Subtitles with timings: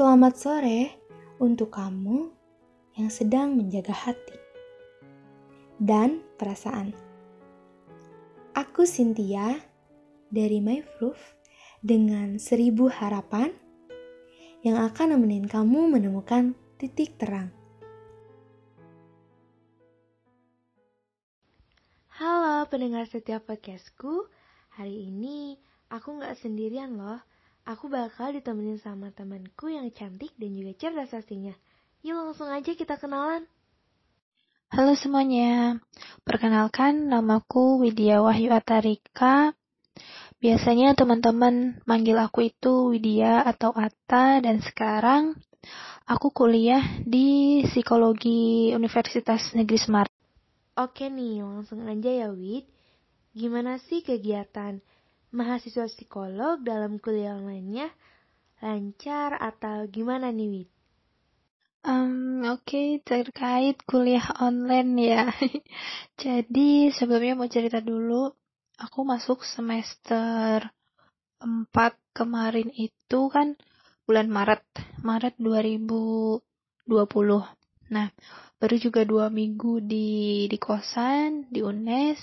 [0.00, 0.96] Selamat sore
[1.44, 2.32] untuk kamu
[2.96, 4.32] yang sedang menjaga hati
[5.76, 6.96] dan perasaan.
[8.56, 9.60] Aku Cynthia
[10.32, 11.20] dari My Proof
[11.84, 13.52] dengan seribu harapan
[14.64, 17.52] yang akan nemenin kamu menemukan titik terang.
[22.16, 24.32] Halo pendengar setiap podcastku,
[24.80, 25.60] hari ini
[25.92, 27.20] aku nggak sendirian loh
[27.68, 31.52] Aku bakal ditemenin sama temanku yang cantik dan juga cerdas pastinya.
[32.00, 33.44] Yuk langsung aja kita kenalan.
[34.70, 35.82] Halo semuanya,
[36.24, 39.52] perkenalkan namaku Widya Wahyu Atarika.
[40.40, 45.36] Biasanya teman-teman manggil aku itu Widya atau Atta dan sekarang
[46.08, 50.16] aku kuliah di Psikologi Universitas Negeri Semarang.
[50.80, 52.64] Oke nih, langsung aja ya Wid.
[53.36, 54.80] Gimana sih kegiatan
[55.30, 57.90] mahasiswa psikolog dalam kuliah online-nya
[58.60, 60.68] lancar atau gimana nih Wid?
[61.80, 65.32] Um, Oke, okay, terkait kuliah online ya.
[66.22, 68.28] Jadi sebelumnya mau cerita dulu,
[68.76, 70.68] aku masuk semester
[71.40, 71.72] 4
[72.12, 73.56] kemarin itu kan
[74.04, 74.60] bulan Maret,
[75.00, 76.44] Maret 2020.
[77.90, 78.12] Nah,
[78.60, 82.20] baru juga dua minggu di di kosan di UNES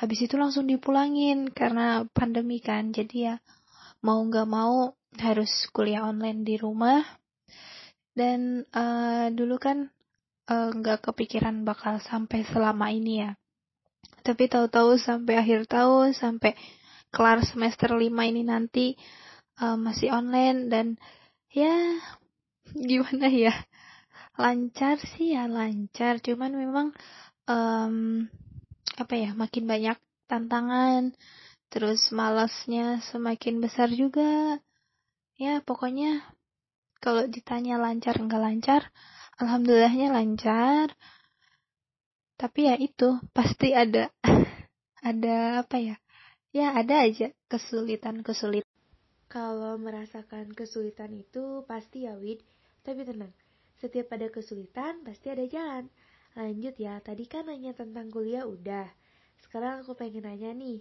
[0.00, 2.88] habis itu langsung dipulangin karena pandemi kan.
[2.88, 3.36] Jadi ya
[4.00, 7.04] mau nggak mau harus kuliah online di rumah.
[8.16, 9.86] Dan uh, dulu kan
[10.50, 13.30] eh, nggak uh, kepikiran bakal sampai selama ini ya.
[14.24, 16.56] Tapi tahu-tahu sampai akhir tahun sampai
[17.12, 18.96] kelar semester 5 ini nanti
[19.60, 20.86] uh, masih online dan
[21.52, 21.76] ya
[22.88, 23.52] gimana ya?
[24.40, 26.24] Lancar sih ya lancar.
[26.24, 26.96] Cuman memang
[27.44, 28.26] um,
[29.00, 29.96] apa ya makin banyak
[30.28, 31.16] tantangan
[31.72, 34.60] terus malasnya semakin besar juga.
[35.40, 36.20] Ya pokoknya
[37.00, 38.82] kalau ditanya lancar enggak lancar
[39.40, 40.92] alhamdulillahnya lancar.
[42.36, 44.12] Tapi ya itu pasti ada
[45.10, 45.96] ada apa ya
[46.52, 48.68] ya ada aja kesulitan kesulitan
[49.30, 52.42] kalau merasakan kesulitan itu pasti ya Wid.
[52.82, 53.30] Tapi tenang
[53.80, 55.88] setiap ada kesulitan pasti ada jalan
[56.38, 58.86] Lanjut ya, tadi kan nanya tentang kuliah udah.
[59.42, 60.78] Sekarang aku pengen nanya nih,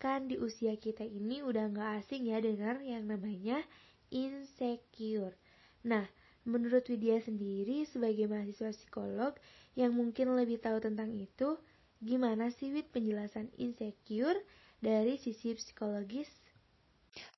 [0.00, 3.60] kan di usia kita ini udah gak asing ya dengar yang namanya
[4.08, 5.36] insecure.
[5.84, 6.08] Nah,
[6.48, 9.36] menurut Widya sendiri sebagai mahasiswa psikolog
[9.76, 11.60] yang mungkin lebih tahu tentang itu,
[12.00, 14.40] gimana sih Wid penjelasan insecure
[14.80, 16.30] dari sisi psikologis?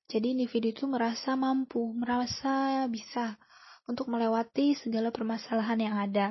[0.07, 3.35] Jadi individu itu merasa mampu, merasa bisa
[3.87, 6.27] untuk melewati segala permasalahan yang ada.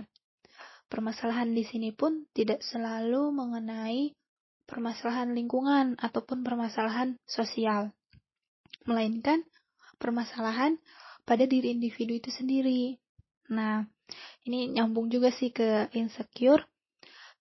[0.90, 4.10] Permasalahan di sini pun tidak selalu mengenai
[4.66, 7.94] permasalahan lingkungan ataupun permasalahan sosial,
[8.90, 9.46] melainkan
[10.02, 10.82] permasalahan
[11.22, 12.98] pada diri individu itu sendiri.
[13.54, 13.86] Nah,
[14.46, 16.66] ini nyambung juga sih ke insecure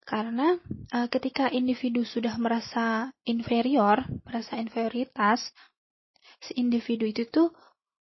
[0.09, 0.57] karena
[0.93, 5.53] uh, ketika individu sudah merasa inferior, merasa inferioritas,
[6.41, 7.53] si individu itu tuh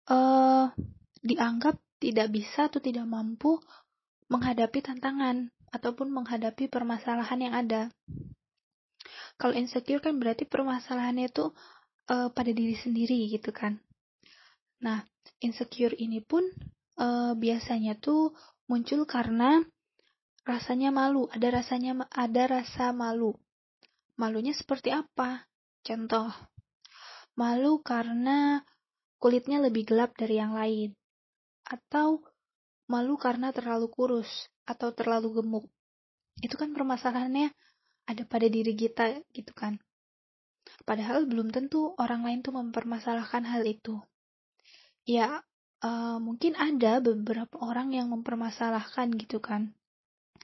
[0.09, 0.74] uh,
[1.22, 3.62] dianggap tidak bisa atau tidak mampu
[4.31, 7.81] menghadapi tantangan ataupun menghadapi permasalahan yang ada.
[9.36, 11.52] Kalau insecure kan berarti permasalahannya itu
[12.08, 13.84] uh, pada diri sendiri gitu kan.
[14.80, 15.03] Nah,
[15.44, 16.47] insecure ini pun
[16.96, 18.31] uh, biasanya tuh
[18.72, 19.59] muncul karena
[20.48, 23.36] rasanya malu, ada rasanya ada rasa malu.
[24.16, 25.46] Malunya seperti apa?
[25.81, 26.30] Contoh,
[27.36, 28.62] malu karena
[29.18, 30.94] kulitnya lebih gelap dari yang lain.
[31.66, 32.25] Atau
[32.91, 34.28] malu karena terlalu kurus
[34.68, 35.66] atau terlalu gemuk.
[36.44, 37.56] Itu kan permasalahannya
[38.12, 39.79] ada pada diri kita gitu kan.
[40.84, 44.03] Padahal belum tentu orang lain tuh mempermasalahkan hal itu.
[45.07, 45.41] Ya,
[45.81, 49.74] uh, mungkin ada beberapa orang yang mempermasalahkan gitu kan.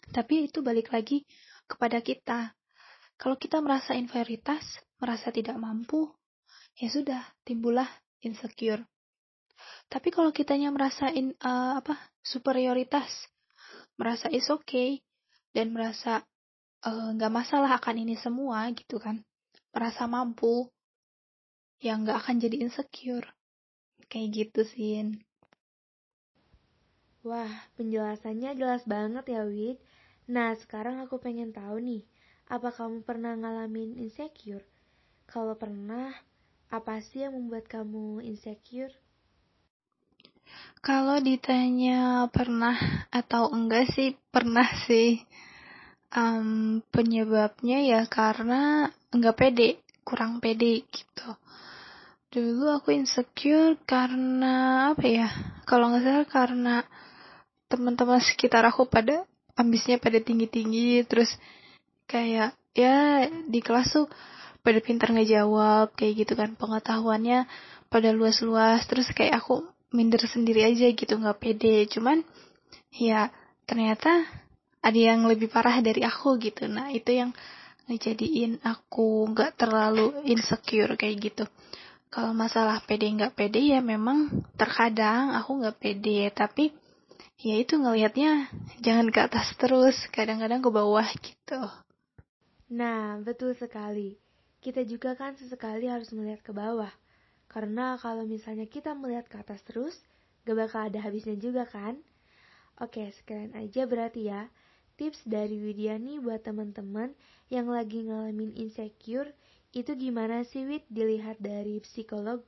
[0.10, 1.28] Tapi itu balik lagi
[1.68, 2.56] kepada kita.
[3.18, 4.64] Kalau kita merasa inferioritas,
[5.02, 6.06] merasa tidak mampu,
[6.78, 7.90] ya sudah, timbullah
[8.22, 8.86] insecure.
[9.88, 13.08] Tapi kalau kitanya merasa in, uh, apa superioritas,
[13.96, 15.02] merasa is okay
[15.56, 16.22] dan merasa
[16.86, 19.24] eh, nggak uh, masalah akan ini semua gitu kan,
[19.74, 20.70] merasa mampu,
[21.82, 23.26] yang nggak akan jadi insecure,
[24.10, 25.02] kayak gitu sih.
[27.26, 29.78] Wah, penjelasannya jelas banget ya, Wid.
[30.32, 32.04] Nah, sekarang aku pengen tahu nih,
[32.48, 34.64] apa kamu pernah ngalamin insecure?
[35.28, 36.16] Kalau pernah,
[36.72, 38.94] apa sih yang membuat kamu insecure?
[40.88, 45.20] Kalau ditanya pernah atau enggak sih, pernah sih.
[46.16, 51.30] Um, penyebabnya ya karena enggak pede, kurang pede gitu.
[52.32, 55.28] Dulu aku insecure karena apa ya?
[55.68, 56.76] Kalau nggak salah karena
[57.68, 59.28] teman-teman sekitar aku pada
[59.60, 61.36] ambisnya pada tinggi-tinggi, terus
[62.08, 64.08] kayak ya di kelas tuh
[64.64, 67.44] pada pintar ngejawab kayak gitu kan pengetahuannya
[67.92, 71.90] pada luas-luas terus kayak aku minder sendiri aja gitu nggak pede.
[71.90, 72.22] Cuman
[72.94, 73.34] ya
[73.66, 74.30] ternyata
[74.86, 76.70] ada yang lebih parah dari aku gitu.
[76.70, 77.34] Nah itu yang
[77.90, 81.44] ngejadiin aku nggak terlalu insecure kayak gitu.
[82.14, 86.30] Kalau masalah pede nggak pede ya memang terkadang aku nggak pede.
[86.30, 86.70] Tapi
[87.42, 88.54] ya itu ngelihatnya
[88.86, 91.62] jangan ke atas terus kadang-kadang ke bawah gitu.
[92.70, 94.22] Nah betul sekali.
[94.62, 96.92] Kita juga kan sesekali harus melihat ke bawah
[97.48, 99.96] karena kalau misalnya kita melihat ke atas terus
[100.44, 102.00] gak bakal ada habisnya juga kan
[102.80, 104.48] oke sekalian aja berarti ya
[104.98, 107.14] tips dari Widiani buat teman-teman
[107.48, 109.32] yang lagi ngalamin insecure
[109.78, 112.42] itu gimana sih Wid dilihat dari psikolog?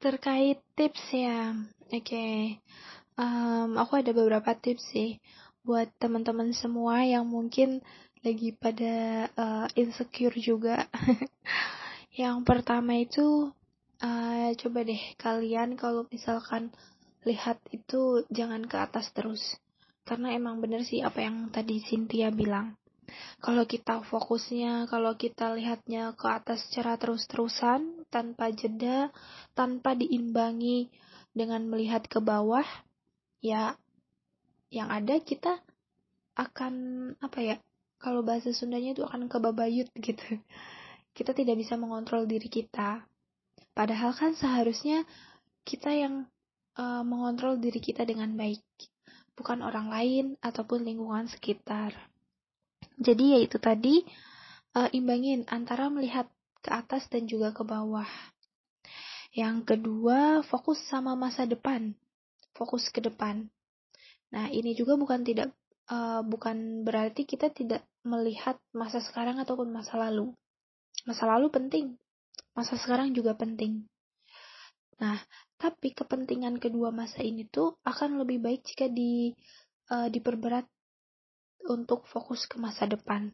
[0.00, 1.52] Terkait tips ya,
[1.92, 2.00] oke.
[2.00, 2.56] Okay.
[3.20, 5.20] Um, aku ada beberapa tips sih
[5.64, 7.84] buat teman-teman semua yang mungkin
[8.24, 10.88] lagi pada uh, insecure juga.
[12.14, 13.50] yang pertama itu
[13.98, 16.70] uh, coba deh kalian kalau misalkan
[17.26, 19.42] lihat itu jangan ke atas terus.
[20.06, 22.78] Karena emang bener sih apa yang tadi Cynthia bilang.
[23.42, 29.12] Kalau kita fokusnya kalau kita lihatnya ke atas secara terus-terusan tanpa jeda
[29.52, 30.88] tanpa diimbangi
[31.34, 32.64] dengan melihat ke bawah
[33.44, 33.76] ya
[34.72, 35.60] yang ada kita
[36.38, 36.74] akan
[37.20, 37.56] apa ya
[38.00, 40.40] kalau bahasa Sundanya itu akan kebabayut gitu
[41.14, 43.06] kita tidak bisa mengontrol diri kita
[43.72, 45.06] padahal kan seharusnya
[45.64, 46.28] kita yang
[46.76, 48.62] uh, mengontrol diri kita dengan baik
[49.34, 51.94] bukan orang lain ataupun lingkungan sekitar.
[52.94, 54.06] Jadi yaitu tadi
[54.78, 56.30] uh, imbangin antara melihat
[56.62, 58.06] ke atas dan juga ke bawah.
[59.34, 61.98] Yang kedua, fokus sama masa depan.
[62.54, 63.50] Fokus ke depan.
[64.30, 65.50] Nah, ini juga bukan tidak
[65.90, 70.30] uh, bukan berarti kita tidak melihat masa sekarang ataupun masa lalu.
[71.04, 71.96] Masa lalu penting.
[72.56, 73.84] Masa sekarang juga penting.
[75.00, 75.18] Nah,
[75.60, 79.34] tapi kepentingan kedua masa ini tuh akan lebih baik jika di
[79.90, 80.64] uh, diperberat
[81.68, 83.32] untuk fokus ke masa depan.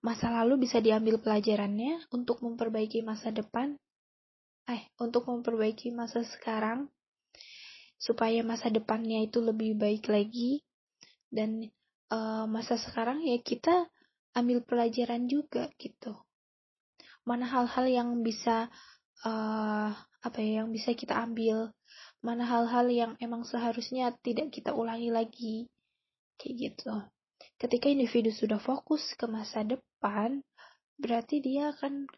[0.00, 3.76] Masa lalu bisa diambil pelajarannya untuk memperbaiki masa depan,
[4.70, 6.88] eh, untuk memperbaiki masa sekarang,
[7.98, 10.62] supaya masa depannya itu lebih baik lagi,
[11.28, 11.66] dan
[12.14, 13.90] uh, masa sekarang ya kita
[14.38, 16.27] ambil pelajaran juga gitu.
[17.28, 18.72] Mana hal-hal yang bisa
[19.28, 19.92] uh,
[20.24, 21.76] apa ya yang bisa kita ambil?
[22.24, 25.56] Mana hal-hal yang emang seharusnya tidak kita ulangi lagi?
[26.40, 26.94] Kayak gitu.
[27.60, 30.40] Ketika individu sudah fokus ke masa depan
[30.96, 32.08] berarti dia akan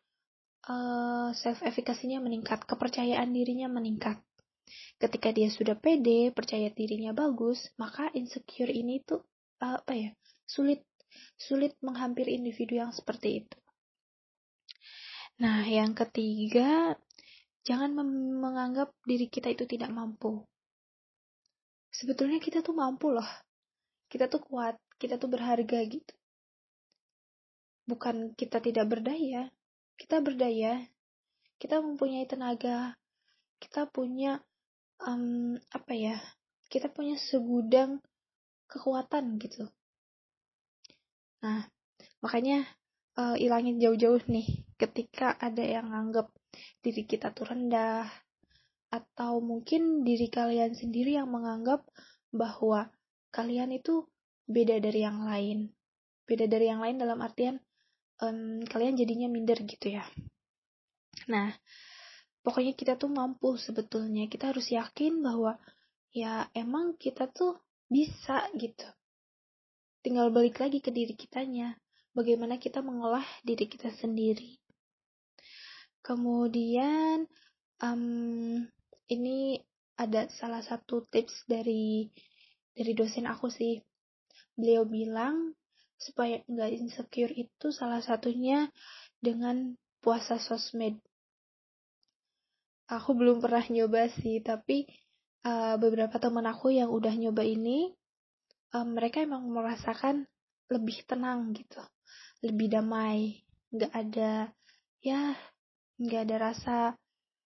[0.70, 4.22] uh, eh, self effikasinya meningkat kepercayaan dirinya meningkat.
[5.02, 9.26] Ketika dia sudah pede percaya dirinya bagus maka insecure ini tuh
[9.58, 10.10] uh, apa ya
[10.46, 10.86] sulit
[11.34, 13.58] sulit menghampiri individu yang seperti itu
[15.40, 16.92] Nah, yang ketiga,
[17.64, 17.96] jangan
[18.44, 20.44] menganggap diri kita itu tidak mampu.
[21.88, 23.26] Sebetulnya kita tuh mampu loh.
[24.12, 26.14] Kita tuh kuat, kita tuh berharga gitu.
[27.88, 29.48] Bukan kita tidak berdaya,
[29.96, 30.84] kita berdaya.
[31.60, 32.96] Kita mempunyai tenaga,
[33.60, 34.40] kita punya
[35.04, 36.16] um, apa ya?
[36.68, 38.00] Kita punya segudang
[38.68, 39.68] kekuatan gitu.
[41.40, 41.64] Nah,
[42.20, 42.64] makanya
[43.20, 46.32] uh, ilangin jauh-jauh nih ketika ada yang nganggap
[46.80, 48.08] diri kita tuh rendah
[48.90, 51.84] atau mungkin diri kalian sendiri yang menganggap
[52.32, 52.90] bahwa
[53.30, 54.08] kalian itu
[54.48, 55.70] beda dari yang lain.
[56.26, 57.60] Beda dari yang lain dalam artian
[58.24, 60.02] um, kalian jadinya minder gitu ya.
[61.30, 61.54] Nah
[62.42, 64.26] pokoknya kita tuh mampu sebetulnya.
[64.26, 65.54] Kita harus yakin bahwa
[66.10, 68.88] ya emang kita tuh bisa gitu.
[70.02, 71.78] Tinggal balik lagi ke diri kitanya
[72.20, 74.60] bagaimana kita mengolah diri kita sendiri.
[76.04, 77.24] Kemudian
[77.80, 78.60] um,
[79.08, 79.56] ini
[79.96, 82.12] ada salah satu tips dari
[82.76, 83.80] dari dosen aku sih.
[84.52, 85.56] Beliau bilang
[85.96, 88.68] supaya nggak insecure itu salah satunya
[89.16, 89.72] dengan
[90.04, 91.00] puasa sosmed.
[92.92, 94.84] Aku belum pernah nyoba sih, tapi
[95.48, 97.94] uh, beberapa teman aku yang udah nyoba ini,
[98.76, 100.26] um, mereka emang merasakan
[100.68, 101.80] lebih tenang gitu
[102.44, 103.44] lebih damai.
[103.70, 104.32] Nggak ada
[105.00, 105.36] ya
[106.00, 106.76] nggak ada rasa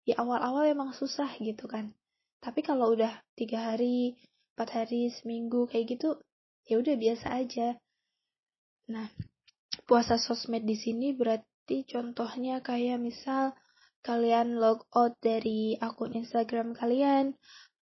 [0.07, 1.95] ya awal-awal emang susah gitu kan.
[2.41, 4.17] Tapi kalau udah tiga hari
[4.57, 6.21] empat hari seminggu kayak gitu
[6.69, 7.69] ya udah biasa aja.
[8.91, 9.09] Nah
[9.87, 13.55] puasa sosmed di sini berarti contohnya kayak misal
[14.01, 17.37] kalian log out dari akun Instagram kalian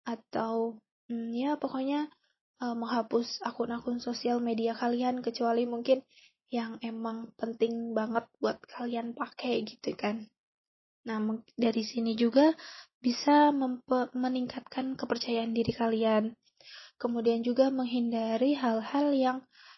[0.08, 0.80] atau
[1.12, 2.10] hmm, ya pokoknya
[2.64, 6.02] uh, menghapus akun-akun sosial media kalian kecuali mungkin
[6.48, 10.28] yang emang penting banget buat kalian pakai gitu kan.
[11.08, 11.24] Nah,
[11.56, 12.52] dari sini juga
[13.00, 13.56] bisa
[14.12, 16.36] meningkatkan kepercayaan diri kalian.
[17.00, 19.38] Kemudian juga menghindari hal-hal yang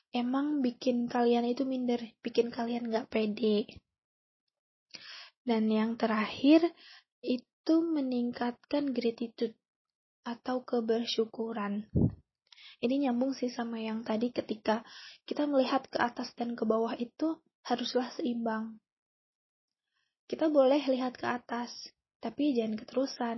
[0.09, 3.69] emang bikin kalian itu minder, bikin kalian gak pede.
[5.45, 6.65] Dan yang terakhir,
[7.21, 9.53] itu meningkatkan gratitude
[10.25, 11.89] atau kebersyukuran.
[12.79, 14.87] Ini nyambung sih sama yang tadi ketika
[15.27, 17.35] kita melihat ke atas dan ke bawah itu
[17.67, 18.79] haruslah seimbang.
[20.29, 21.73] Kita boleh lihat ke atas,
[22.23, 23.37] tapi jangan keterusan.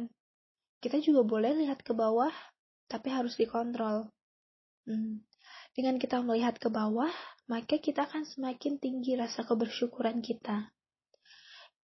[0.77, 2.33] Kita juga boleh lihat ke bawah,
[2.86, 4.12] tapi harus dikontrol.
[4.86, 5.24] Hmm.
[5.71, 7.10] Dengan kita melihat ke bawah,
[7.48, 10.69] maka kita akan semakin tinggi rasa kebersyukuran kita.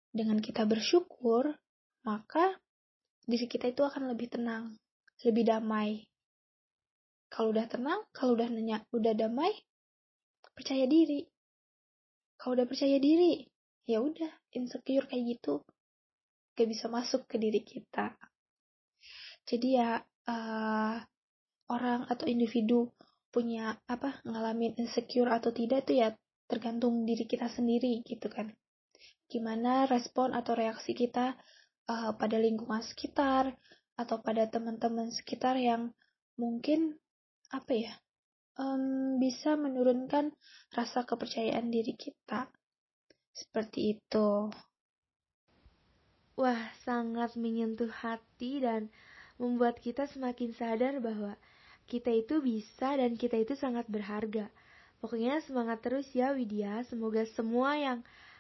[0.10, 1.54] Dengan kita bersyukur,
[2.02, 2.58] maka
[3.30, 4.74] diri kita itu akan lebih tenang,
[5.22, 6.10] lebih damai,
[7.30, 9.52] kalau udah tenang, kalau udah nanya, udah damai,
[10.56, 11.28] percaya diri.
[12.40, 13.44] Kalau udah percaya diri,
[13.86, 15.64] ya udah insecure kayak gitu,
[16.56, 18.16] gak bisa masuk ke diri kita.
[19.46, 20.98] Jadi ya uh,
[21.70, 22.90] orang atau individu
[23.30, 26.10] punya apa ngalamin insecure atau tidak itu ya
[26.50, 28.50] tergantung diri kita sendiri gitu kan.
[29.30, 31.36] Gimana respon atau reaksi kita
[31.90, 33.54] uh, pada lingkungan sekitar
[33.96, 35.94] atau pada teman-teman sekitar yang
[36.36, 37.00] mungkin
[37.52, 37.94] apa ya?
[38.56, 40.32] Um, bisa menurunkan
[40.72, 42.48] rasa kepercayaan diri kita.
[43.36, 44.48] Seperti itu.
[46.36, 48.88] Wah sangat menyentuh hati dan
[49.36, 51.36] membuat kita semakin sadar bahwa
[51.86, 54.48] kita itu bisa dan kita itu sangat berharga.
[55.04, 56.82] Pokoknya semangat terus ya Widya.
[56.88, 58.00] Semoga semua yang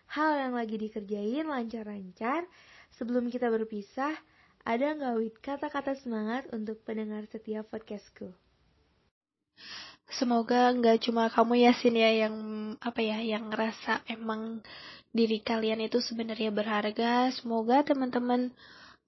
[0.09, 2.47] hal yang lagi dikerjain lancar-lancar.
[2.95, 4.15] Sebelum kita berpisah
[4.65, 8.33] ada nggak Wid kata-kata semangat untuk pendengar setiap podcastku?
[10.05, 12.35] Semoga nggak cuma kamu ya Sin ya yang
[12.79, 14.61] apa ya yang ngerasa emang
[15.11, 17.33] diri kalian itu sebenarnya berharga.
[17.33, 18.53] Semoga teman-teman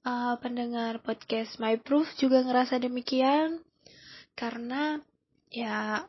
[0.07, 3.61] uh, pendengar podcast My Proof juga ngerasa demikian
[4.33, 4.99] karena
[5.53, 6.05] ya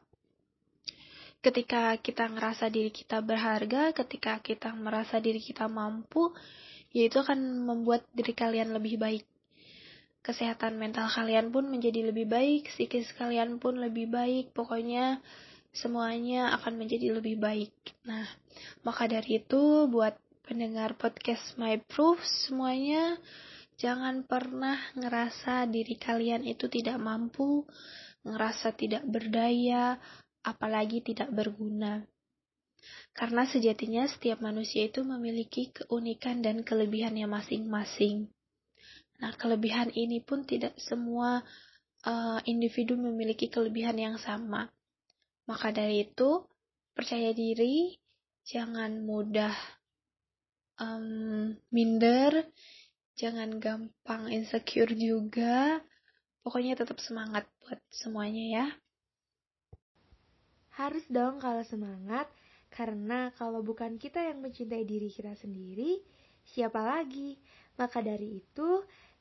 [1.38, 6.34] ketika kita ngerasa diri kita berharga, ketika kita merasa diri kita mampu,
[6.90, 9.24] ya itu akan membuat diri kalian lebih baik
[10.22, 15.22] kesehatan mental kalian pun menjadi lebih baik, psikis kalian pun lebih baik, pokoknya
[15.72, 17.72] semuanya akan menjadi lebih baik.
[18.04, 18.26] Nah,
[18.82, 23.20] maka dari itu buat pendengar podcast My Proof semuanya
[23.78, 27.62] jangan pernah ngerasa diri kalian itu tidak mampu,
[28.26, 30.00] ngerasa tidak berdaya,
[30.42, 32.02] apalagi tidak berguna.
[33.14, 38.30] Karena sejatinya setiap manusia itu memiliki keunikan dan kelebihannya masing-masing.
[39.18, 41.42] Nah, kelebihan ini pun tidak semua
[42.06, 44.70] uh, individu memiliki kelebihan yang sama.
[45.48, 46.44] Maka dari itu,
[46.94, 47.98] percaya diri,
[48.46, 49.54] jangan mudah
[50.78, 52.46] um, minder,
[53.18, 55.82] jangan gampang insecure juga.
[56.46, 58.66] Pokoknya tetap semangat buat semuanya ya.
[60.78, 62.30] Harus dong kalau semangat,
[62.70, 65.98] karena kalau bukan kita yang mencintai diri kita sendiri,
[66.54, 67.34] siapa lagi?
[67.74, 68.68] Maka dari itu,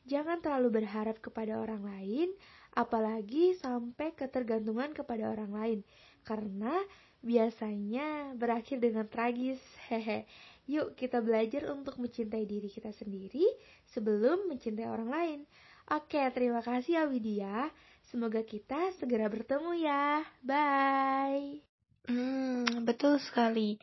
[0.08, 2.32] Jangan terlalu berharap kepada orang lain,
[2.72, 5.80] apalagi sampai ketergantungan kepada orang lain,
[6.24, 6.72] karena
[7.20, 9.60] biasanya berakhir dengan tragis.
[9.92, 10.24] Hehe.
[10.68, 13.44] Yuk kita belajar untuk mencintai diri kita sendiri
[13.92, 15.40] sebelum mencintai orang lain.
[15.88, 17.72] Oke, terima kasih ya Widya.
[18.12, 20.24] Semoga kita segera bertemu ya.
[20.44, 21.64] Bye.
[22.08, 23.80] Hmm, betul sekali.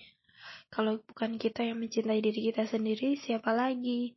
[0.68, 4.12] Kalau bukan kita yang mencintai diri kita sendiri, siapa lagi?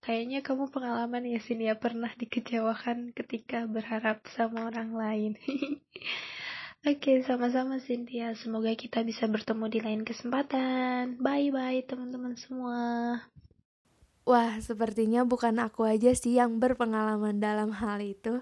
[0.00, 5.32] Kayaknya kamu pengalaman ya sini ya pernah dikecewakan ketika berharap sama orang lain.
[6.88, 8.32] Oke, sama-sama Cynthia.
[8.32, 11.20] Semoga kita bisa bertemu di lain kesempatan.
[11.20, 12.80] Bye-bye teman-teman semua.
[14.24, 18.40] Wah, sepertinya bukan aku aja sih yang berpengalaman dalam hal itu.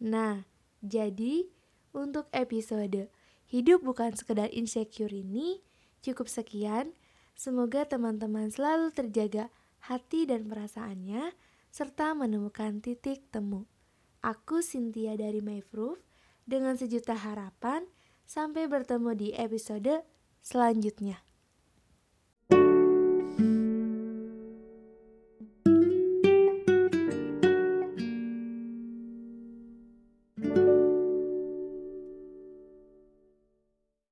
[0.00, 0.48] Nah,
[0.80, 1.44] jadi
[1.92, 3.12] untuk episode
[3.48, 5.60] Hidup Bukan Sekedar Insecure ini
[6.00, 6.96] cukup sekian.
[7.36, 9.52] Semoga teman-teman selalu terjaga
[9.84, 11.36] hati dan perasaannya,
[11.68, 13.68] serta menemukan titik temu.
[14.24, 16.00] Aku Cynthia dari Mayproof
[16.48, 17.86] dengan sejuta harapan
[18.24, 20.02] sampai bertemu di episode
[20.42, 21.27] selanjutnya.